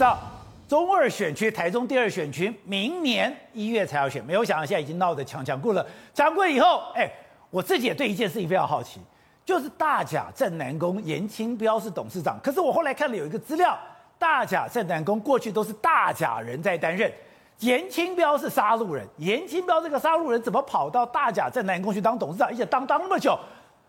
[0.00, 0.18] 知道
[0.66, 5.86] 中二选区，台中第二选区，明年一月才要选，没有想到现在已经闹得强强过了。
[6.14, 7.06] 抢过以后，哎，
[7.50, 8.98] 我自己也对一件事情非常好奇，
[9.44, 13.78] 就是大甲镇南宫颜清标是董事长，可是我后来看了有一个资料，
[14.18, 17.12] 大甲镇南宫过去都是大甲人在担任。
[17.58, 23.38] 颜清标是杀戮人，颜清标这个杀戮人怎么跑到大甲镇南宫去当董事长，而且当当那么久？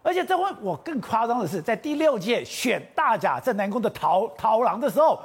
[0.04, 5.18] 而且这回我更夸张的是，在第六届选大甲镇南宫的桃桃郎的时候。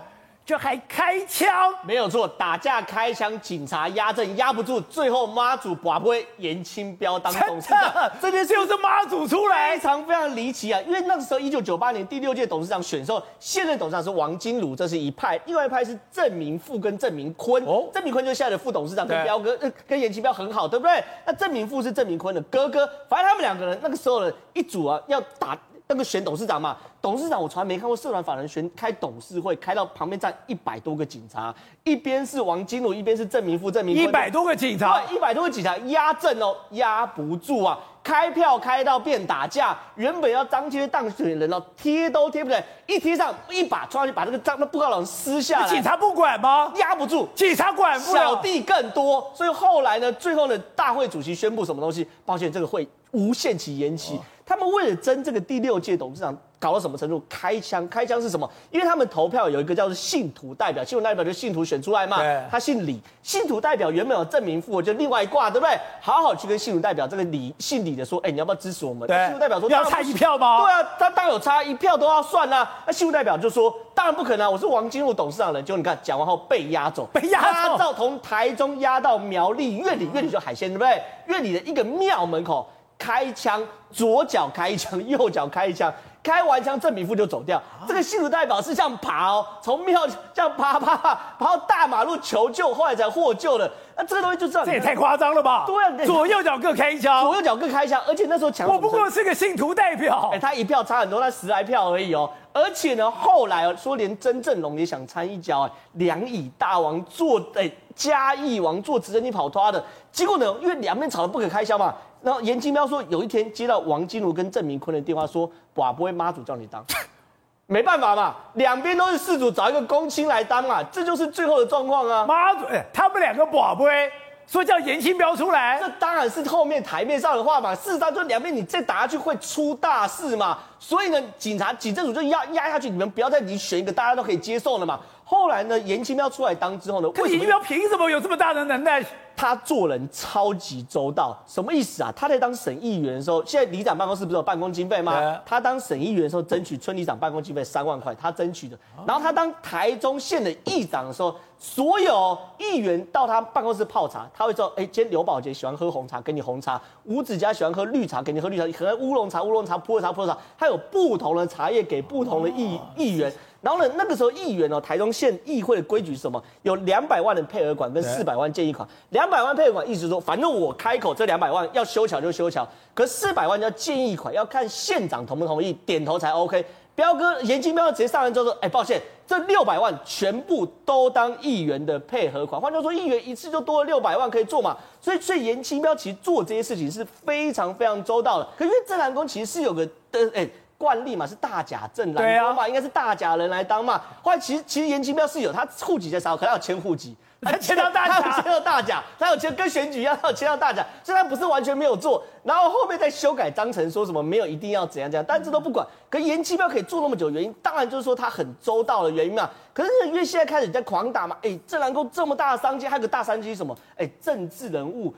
[0.46, 1.50] 就还开枪，
[1.82, 10.80] 没有错，打架开枪，警察压阵压不住，最后妈祖跋杯颜清标当董事长，这件事又是妈祖出来，非常非常离奇啊！
[10.86, 17.60] 因为那个时候一九九八年第六届董事长选的时候，现任董事长是王金鲁，这是一派；另外一派是郑明富跟郑明坤。
[17.64, 21.02] 哦，郑明坤就是现在的副董事长，跟彪哥、呃、跟严清标很好，对不对？
[21.26, 25.58] 那郑明富是郑明坤的哥哥，反正他们两个人那个时候呢一组啊，要打。
[25.88, 31.54] 那个选董事长嘛，董事长我从来没看过社团法人选开董事会，开到旁边站一百多个警察，
[31.84, 46.72] 一边是王金庐，一边是郑明富、郑明坤，一百多个警察，对，一百多个警察压阵哦，压不住啊，开票开到变打架，原本要张贴当选人哦，贴都贴不来，一贴上一把冲上去把这个张那布告栏撕下来，警察不管吗？
[46.74, 52.04] 压不住，警察管不了，小弟更多，所以后来呢，最后呢，大会主席宣布什么东西？
[52.24, 54.16] 抱歉，这个会无限期延期。
[54.16, 57.20] 哦他们为了争这个第六届董事长，搞到什么程度？
[57.28, 58.48] 开枪，开枪是什么？
[58.70, 62.18] 因为他们投票有一个叫做信徒代表，信徒代表就信徒选出来嘛。
[62.48, 65.76] 他姓李，信徒代表原本有郑明富，就另外一挂，对不对？
[66.00, 69.08] 好好去跟信徒代表这个李姓李的说，哎，你要不要支持我们？
[69.08, 70.62] 对信徒代表说，要差一票吗？
[70.62, 72.70] 对啊，他当然有差一票都要算啊。
[72.86, 75.66] 那信徒代表就说，当然不可能啊，我是王金禄董事长的人。
[75.66, 81.02] 结果你看讲完后被押走，被押走，从台中押到苗栗月里，月里就海鲜，对不对？
[81.26, 82.64] 月里的一个庙门口。
[82.98, 87.62] 开枪，左脚开枪，右脚开枪，开完枪，郑比富就走掉。
[87.86, 93.70] 这个信徒代表是这样爬哦，从庙这样爬爬爬，爬到大马路求救，后来才获救的。
[93.96, 95.64] 那这个东西就这样，这也太夸张了吧？
[95.66, 102.28] 对啊，左右脚各开一枪，左右脚各开枪，而且那时候抢，我不过是个信徒代表，哎，他一票差很多，他十来票而已哦。
[102.52, 109.82] 而且呢，后来哦，说连曾正龙也想参一脚，哎，两乙大王坐，哎，嘉义王坐直升机跑脱的。
[110.10, 111.94] 结果呢，因为两边吵得不可开交嘛。
[112.22, 116.84] 然后严金彪说，有一天接到王金如跟郑明坤的电话，说：“寡，不会妈祖叫你当，
[117.66, 124.10] 没办法嘛，两边都是事主，找一个公亲来当嘛，这就是最后的状况啊。”妈祖，哎，他们两个寡，不会
[124.46, 127.74] 说叫严金彪出来，这当然是后面台面上的话嘛。
[127.74, 130.58] 事实上，就两边你再打下去会出大事嘛。
[130.78, 135.00] 所以呢，警察警政署就压压下去，你们不要再你选一个大家都可以接受了嘛。
[135.28, 139.04] 后来呢，颜清标出来当之后呢，颜清标凭什么有这么大的能耐？
[139.34, 142.10] 他做人超级周到，什么意思啊？
[142.16, 145.20] 他在当省议员的时候，现在里长办公室不是有办公经费吗？
[145.20, 148.78] 对他当省议员的时候，争取村里长办公经费三万块，他争取的。
[149.04, 160.38] 然后他当台中县的议长的时候，所有议员到他办公室泡茶，他会说：哎，今天刘宝杰喜欢喝红茶，给你红茶；吴子嘉喜欢喝绿茶，给你喝绿茶；喝乌龙茶，乌龙茶；普洱茶，普洱茶。
[160.56, 163.30] 他有不同的茶叶给不同的议议员。
[163.66, 166.40] 然后呢，那个时候议员哦，台中县议会的规矩是什么？
[166.62, 168.88] 有两百万的配合款跟四百万建议款。
[169.10, 176.64] 两百万配合款意思说，反正我开口这两百万要修桥就修桥，可四百万叫建议款，要看县长同不同意，点头才 OK。
[176.94, 182.60] 彪哥严金彪直接上任之后说，哎，抱歉，这六百万全部都当议员的配合款。
[182.60, 184.76] 换句话说，议员一次就多了六百万可以做嘛。
[185.00, 188.46] 所以，所以严金彪其实做这些事情是非常非常周到的。
[188.56, 190.48] 可因为镇澜宫其实是有个的，哎。
[190.78, 194.00] 惯例嘛，是大甲镇澜宫嘛，啊、应该是大甲人来当嘛。
[194.22, 202.22] 后来其实其实颜清标是有他户籍在啥，可他要迁户籍，他迁到大甲，他迁到大甲，他有迁跟选举一样，他有迁到大甲，所以他不是完全没有做。
[202.42, 205.86] 然后后面再修改章程，说什么没有一定要怎样怎样，但这都不管。
[206.10, 209.48] 可颜清标可以做那么久的原因，当然就是说他很周到的原因嘛。
[209.72, 213.76] 可是因为现在开始在狂打嘛，哎，镇澜宫这么大的商机，还有个大商机是什么？
[213.96, 215.14] 哎，政治人物，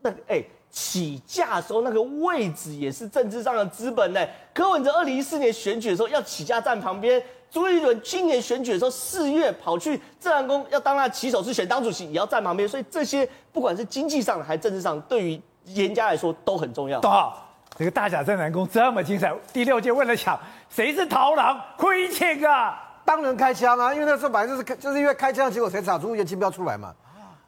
[0.00, 0.42] 那个哎。
[0.76, 4.20] 起价的时候，那个位置也是政治上的资本呢。
[4.52, 7.20] 柯文哲二零一四年选举的时候要起价站旁边，
[7.50, 12.68] 朱立伦今年选举的时候四月跑去自然宫要当他旗手，是选党主席也要站旁边。
[12.68, 17.00] 所以这些不管是经济上还是政治上，对于严家来说都很重要。
[17.00, 22.82] 好，这个大甲镇南宫这么精彩，第六届为了抢谁是逃狼，亏钱啊！
[23.02, 26.94] 当然开枪啊，因为那时候本来就是开，就是因为开枪，结果才查出严清标出来嘛。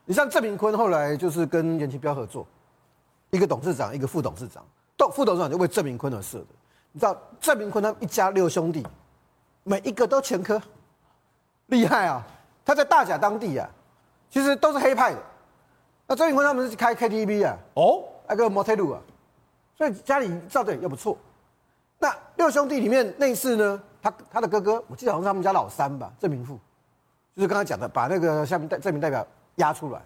[0.07, 2.47] 你像郑明坤后来就是跟严清标合作。
[3.31, 4.65] 一个董事长，一个副董事长，
[4.97, 6.47] 董副董事长就为郑明坤而设的。
[6.93, 8.87] 你知道郑明坤他们一家六兄弟，
[9.63, 10.61] 每一个都前科，
[11.67, 12.27] 厉害啊！
[12.65, 13.69] 他在大甲当地啊，
[14.31, 15.19] 其实都是黑派的。
[16.07, 19.01] 那郑明坤他们是开 KTV 啊，哦，那个 motel 啊，
[19.77, 21.17] 所以家里照对又不错。
[21.99, 26.59] 那六兄弟里面内侍呢，他他的哥哥，我记得好像是他们家老三吧，郑明富，
[27.37, 29.27] 就是刚才讲的，把那个下面代这名代表
[29.57, 30.01] 押出来，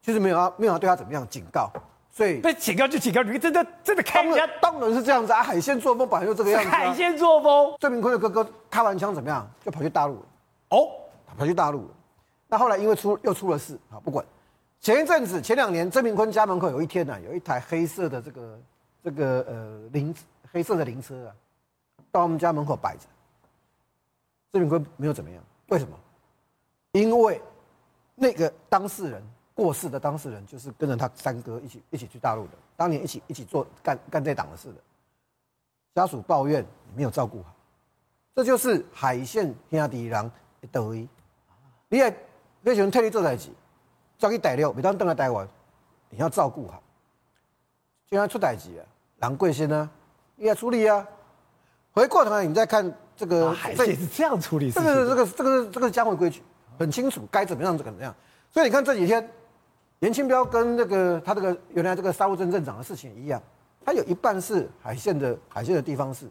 [0.00, 1.68] 其实没有要没有要对他怎么样警告，
[2.12, 7.74] 所以被警告就警告，你真的真的开人家当然是这样子啊，海鲜作风本来就这个样子、啊，海鲜作风。
[7.80, 10.22] 郑明坤的哥哥开完枪怎么样，就跑去大陆了，
[10.68, 10.90] 哦，
[11.38, 11.88] 跑去大陆了。
[12.48, 14.22] 那后来因为出又出了事啊，不管。
[14.78, 18.60] 前一阵子前两年，郑明坤家门口有一天呢、啊，有一台黑色的这个
[19.02, 20.14] 这个呃灵
[20.52, 21.32] 黑色的灵车啊，
[22.10, 23.04] 到我们家门口摆着。
[24.52, 25.96] 郑明坤没有怎么样，为什么？
[26.90, 27.40] 因为
[28.14, 29.22] 那个当事人
[29.54, 34.76] 过世的当事人就是跟着他三哥一起一起去大陆的，当年一起一起做干干这档的事的。
[35.94, 37.54] 家属抱怨你没有照顾好，
[38.34, 41.08] 这就是海线兄弟人的德意。
[41.88, 42.16] 你也
[42.62, 43.50] 你喜欢特地做代志，
[44.18, 45.46] 抓去逮了，每当登来逮完，
[46.08, 46.82] 你要照顾好。
[48.10, 48.82] 就像出代志啊，
[49.20, 49.90] 人贵先呢，
[50.36, 51.06] 你要处理啊。
[51.92, 52.92] 回过头来，你再看。
[53.14, 56.42] 这个海线是这样处理，这个这个这个这个是江湖规矩，
[56.78, 58.12] 很清楚该怎么样，怎么样。
[58.50, 59.30] 所以你看这几天，
[60.02, 63.40] 严清标跟那个他这个原来这个沙悟净镇长的事情一样，
[63.84, 66.28] 他有一半是海线的海线的地方事，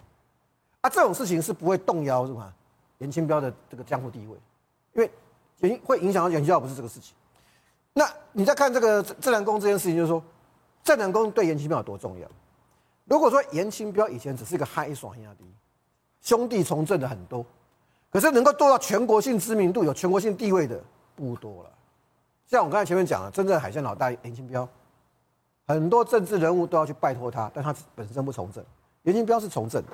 [0.82, 2.54] 啊，这种事情是不会动摇是吧？
[2.98, 4.38] 严清标的这个江湖地位，
[4.94, 7.16] 因为影会影响到严清标不是这个事情。
[7.94, 10.22] 那你再看这个镇澜宫这件事情，就是说
[10.84, 12.28] 镇澜宫对严清标有多重要？
[13.06, 15.46] 如果说严清标以前只是一个嗨爽兄弟。
[16.22, 17.44] 兄弟从政的很多，
[18.12, 20.80] 可是能够做到全国性知名度、有全国性地位的
[21.16, 21.72] 不多了。
[22.52, 24.68] 像我刚才前面讲了，真正海线老大严金彪，
[25.66, 28.62] 很多政治人物都要去拜托他，但他本身不从政。
[29.04, 29.92] 严金彪是从政的，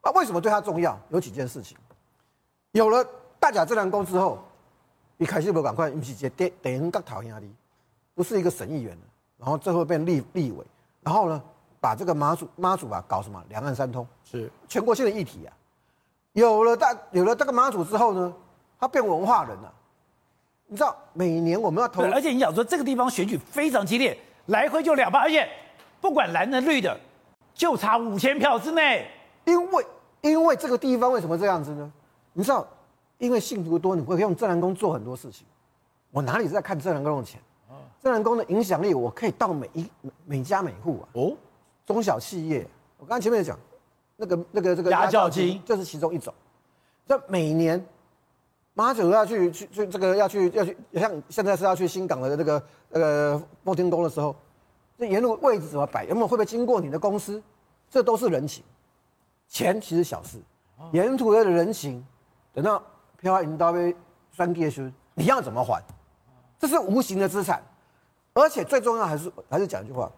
[0.00, 0.98] 啊，为什么对他重要？
[1.10, 1.78] 有几件事情。
[2.72, 3.06] 有了
[3.38, 4.40] 大甲镇澜宫之后，
[5.16, 7.48] 你开始不赶快，不是接电电个讨压力，
[8.12, 8.98] 不是一个省议员，
[9.38, 10.66] 然后最后变立立委，
[11.00, 11.40] 然后呢？
[11.80, 15.52] 把这个妈祖妈祖啊搞什么两岸三通是全国性的议题啊，
[16.32, 18.34] 有了大有了这个妈祖之后呢，
[18.80, 19.74] 他变文化人了。
[20.66, 24.16] 你知道每年我们要投，而且你想说这个地方选举非常激烈，
[24.46, 25.48] 来回就两趴，而且
[26.00, 26.98] 不管蓝的绿的，
[27.54, 29.06] 就差五千票之内。
[29.44, 29.86] 因为
[30.22, 31.92] 因为这个地方为什么这样子呢？
[32.32, 32.66] 你知道，
[33.18, 35.46] 因为信徒多，你会用正南宫做很多事情。
[36.10, 37.40] 我哪里是在看正南宫的钱？
[38.02, 39.86] 正南宫的影响力，我可以到每一
[40.24, 41.04] 每家每户啊。
[41.12, 41.36] 哦。
[41.86, 42.66] 中小企业，
[42.98, 43.58] 我刚才前面讲，
[44.16, 46.32] 那个那个这个压轿金，这是其中一种。
[47.06, 47.84] 这每年
[48.74, 54.34] 马祖要去去去这个要去要去，像现在是要去新港的这个那个奉天宫的时候，
[54.98, 56.04] 这沿路位置怎么摆？
[56.04, 57.42] 有没有会不会经过你的公司？
[57.88, 58.62] 这都是人情。
[59.48, 60.38] 钱其实小事，
[60.92, 62.04] 沿途的人情，
[62.52, 62.82] 等到
[63.20, 63.94] 飘银刀被
[64.32, 65.82] 拴地时，你要怎么还？
[66.58, 67.62] 这是无形的资产，
[68.32, 70.10] 而且最重要还是还是讲一句话，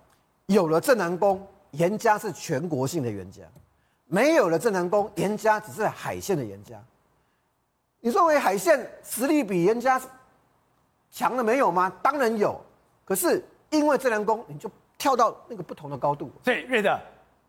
[0.46, 1.46] 有了正南宫。
[1.72, 3.42] 严家是全国性的严家，
[4.06, 6.82] 没有了正南宫，严家只是海线的严家。
[8.06, 10.00] 你认为海线实力比人家
[11.10, 11.92] 强了没有吗？
[12.00, 12.56] 当然有，
[13.04, 16.30] 可是因为镇澜宫，你就跳到那个不同的高度。
[16.44, 16.96] 对，瑞德，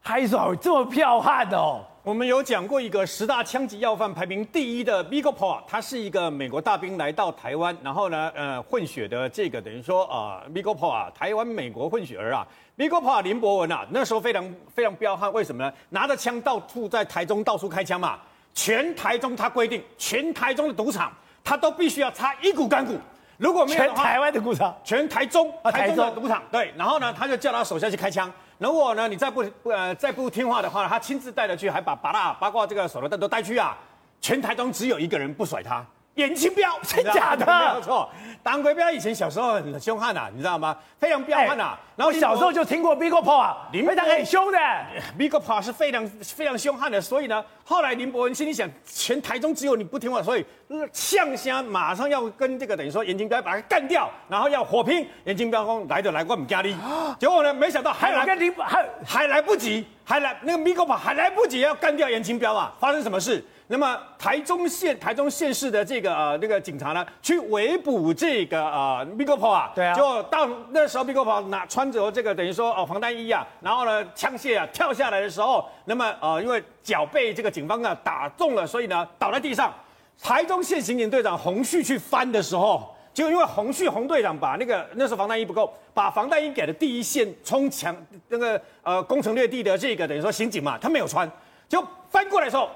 [0.01, 1.85] 还有这么彪悍哦。
[2.01, 15.71] 我们有讲过一个十大枪击要犯排名第一的 Vigo Poa，他是一个美国大兵来到台湾，然后呢，呃，混血的这个等于说啊，Vigo Poa，台湾美国混血儿啊，Vigo Poa 林博文啊，那时候非常非常彪悍，为什么呢？
[15.89, 18.17] 拿着枪到处在台中到处开枪嘛，
[18.57, 21.13] 全台中他规定，全台中的赌场
[21.43, 22.99] 他都必须要插一股干股，
[23.37, 28.33] 如果没有全台湾的赌场，全台中台中的赌场，对，然后呢，他就叫他手下去开枪。
[28.57, 33.77] 如果呢，你再不不呃再不听话的话，他亲自带着去，还把把那包括这个手榴弹都带去啊！
[34.19, 35.85] 全台中只有一个人不甩他。
[36.17, 37.45] 颜清标，真假的？
[37.45, 38.09] 没有错，
[38.43, 40.75] 当归标以前小时候很凶悍呐、啊，你知道吗？
[40.99, 41.79] 非常彪悍呐、啊。
[41.95, 44.57] 然后小时候就听过 Vigo Poa 啊，林非常很凶的。
[45.17, 50.45] Vigo Poa 是非常非常凶悍的，所以呢，后来林博文心里想，全台中只有你不听话，所以
[50.91, 55.07] 向下马上要跟这个等于说严清标把他干掉，然后要火拼。
[55.25, 56.75] 严清标说来就来，我们家里。
[57.19, 58.25] 结果呢，没想到还来
[58.57, 62.73] 还还来不及，还来那个 Vigo Poa 还来不及要干掉严清标啊！
[62.79, 63.43] 发生什么事？
[63.69, 79.73] 那么台中县台中县市的这个呃那个警察呢，去围捕这个呃 Vigo Poa 啊，对啊，就到那时候 Vigo Poa 拿穿着这个等于说哦防弹衣啊，然后呢枪械啊跳下来的时候，那么呃因为脚被这个警方啊打中了，所以呢倒在地上。
[80.23, 87.93] 台中县刑警队长洪旭去翻的时候，就因为洪旭洪队长把那个那时候防弹衣不够，把防弹衣给了第一线冲墙
[88.29, 91.29] 那个呃攻城略地的这个等于说刑警嘛，他没有穿，
[91.67, 92.69] 就翻过来的时候。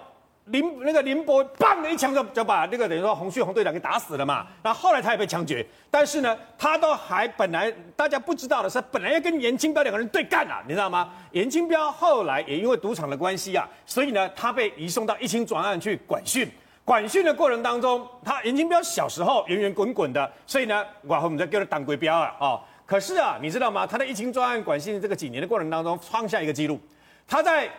[0.52, 11.12] 林那个林博棒的一枪就就把那个等于说洪旭洪队长给打死了嘛，然后后来他也被枪决，但是呢，他都还本来大家不知道的是，本来要跟严清标两个人对干啊，你知道吗？
[11.32, 16.50] 严清标后来也因为赌场的关系啊，所以呢，他被移送到一轻专案去管训。
[16.84, 22.62] 管训的过程当中，他严清标小时候圆圆滚滚的，所以呢，我后我们在叫他当归标啊，哦。
[22.86, 23.88] 可是啊，你知道吗？
[23.88, 26.78] 他在一清专案管训这个几年的过程当中，创下一个纪录，
[27.28, 27.70] 他在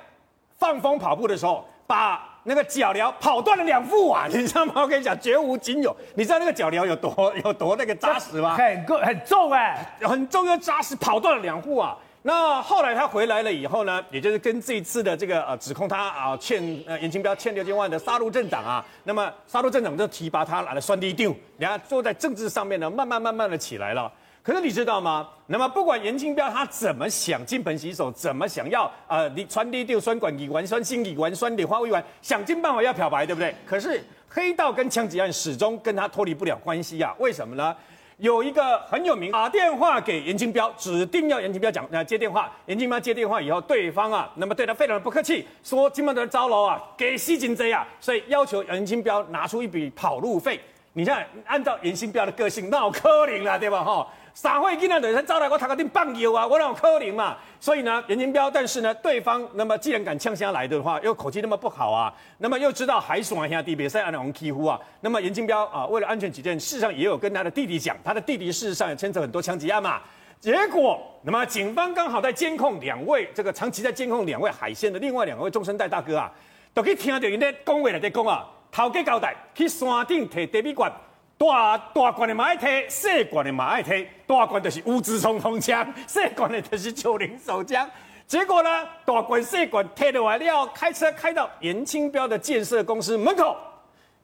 [0.56, 4.26] 放风跑步的时候，把那个脚镣跑断了两副啊！
[4.28, 4.72] 你知道吗？
[4.76, 5.96] 我跟你讲，绝无仅有。
[6.14, 8.56] 你知道那个脚镣有多有多那个扎实吗？
[8.56, 11.96] 很够很重哎，很重又扎实，跑断了两副啊！
[12.22, 24.10] 那后来他回来了以后呢，也就是跟这一次的这个呃指控他啊欠呃颜清标欠六千万的杀戮镇长啊，那么杀戮镇长就提拔他来了双低调，然后坐在政治上面呢，慢慢慢慢的起来了。
[24.42, 25.28] 可是你知道吗？
[25.46, 33.54] 那么不管严金彪他怎么想金盆洗手，怎么想要呃你传递掉酸管乙烷酸、锌乙烷酸、碘化物乙烷，想尽办法要漂白，对不对？
[33.64, 37.14] 可是黑道跟枪击案始终跟他脱离不了关系啊？
[37.18, 37.76] 为什么呢？
[38.18, 50.60] 有一个很有名打电话给严金彪，指定要严金彪讲呃接电话，严金彪接电话以后，对方啊那么对他非常的不客气，说金门的招楼啊给吸金贼啊，所以要求严金彪拿出一笔跑路费。
[50.94, 53.82] 你看按照颜清标的个性，那有可能啦，对吧？
[53.84, 54.06] 哈。
[54.34, 70.00] 撒会跟他等人招来我他个定棒油啊，我那种柯林嘛，所以呢，颜清标，但是呢，对方那么既然敢呛声来的话，又口气那么不好啊，那么又知道海爽兄弟别赛按那种欺负啊，那么颜清标啊，为了安全起见，事实上也有跟他的弟弟讲，他的弟弟事实上也牵扯很多枪击案嘛，
[70.40, 76.32] 结果那么警方刚好在监控两位这个长期在监控两位海鲜的另外两位中生代大哥啊，
[76.72, 80.90] 都可以听到人家讲话来在讲啊，头家交代去山顶提茶米罐。
[81.36, 87.88] 大大罐的嘛爱提，小罐的嘛爱提，大罐就是乌兹冲锋枪，小罐的就是九零手枪。
[88.26, 93.56] 结果呢，大罐小罐提了完了，开车开到严清标的建设公司门口，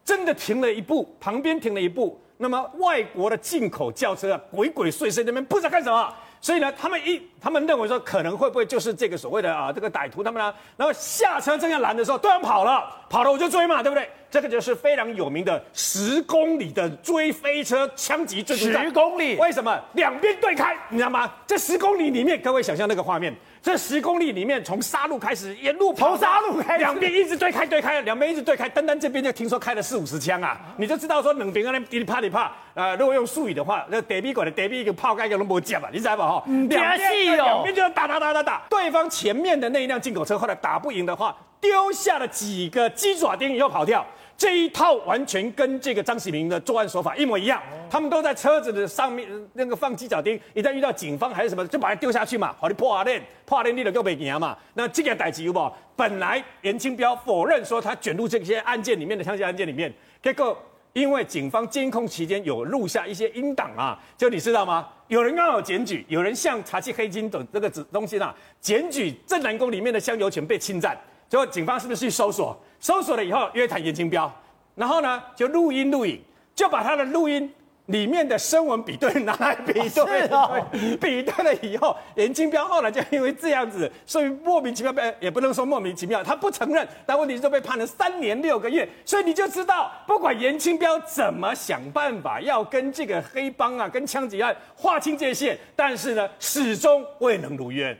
[0.04, 6.14] 真的停了一部，旁边停了一部，那么外国的进口轿车啊，鬼鬼祟祟那边不知道干什么。
[6.40, 10.54] 所以呢，他们一他们认为说，可能会不会就是这个所谓的啊这个歹徒他们呢？
[10.76, 14.08] 然后下车正要拦的时候，突然跑了，跑了我就追嘛，对不对？
[14.30, 18.84] 这个就是非常有名的十公里的追飞车枪击追逐战。
[18.84, 19.36] 十公里？
[19.36, 20.76] 为什么两边对开？
[20.90, 21.32] 你知道吗？
[21.46, 23.34] 这十公里里面，各位想象那个画面。
[23.62, 28.68] 这十公里里面，从沙路开始沿路跑，沙路开，两边一直对开对开，两边一直对开。
[28.68, 32.52] 单单这边就听说开了四五十枪啊，你就知道说冷兵啊那噼里啪里啪。
[32.74, 36.28] 呃，如果用术语的话，那德比管的德比一个炮盖都没接了，你知道吧？
[36.28, 38.62] 哈，两边两边就打打打打打。
[38.70, 44.06] 对方前面的那一辆进口车后来打不赢的话，丢下了几个鸡爪钉以后跑掉。
[44.36, 47.60] 这一套完全跟这个张喜明的作案手法一模一样，
[47.90, 53.04] 他们都在车子的上面那个放鸡爪钉，一旦遇到警方还是什么，就把它丢下去嘛，好，你破案，
[53.44, 54.56] 破案你就够没赢嘛。
[54.74, 55.72] 那这个代志有无？
[55.96, 60.56] 本来严清标否认说他卷入这些案件里面的枪击案件里面，结果
[60.92, 64.88] 因为警方监控期间有录下一些音档啊，就你知道吗？
[65.08, 70.96] 有人刚好检举，有人向查缉黑金等这个东西啊，检举正南宫里面的香油钱被侵占。
[71.28, 72.58] 结果警方是不是去搜索？
[72.80, 74.32] 搜索了以后约谈严清彪，
[74.74, 76.22] 然后呢就录音录影，
[76.54, 77.52] 就把他的录音
[77.86, 80.66] 里面的声纹比对拿来比对，哦哦、
[81.00, 88.88] 比对了以后，严清彪后来就因为这样子，所以莫名其妙被也不能说莫名其妙，他不承认，但问题是就被判了三年六个月。
[89.04, 97.98] 所以你就知道，不管严清彪怎么想办法要跟这个黑帮啊、跟枪击案划清界限，但是呢始终未能如愿。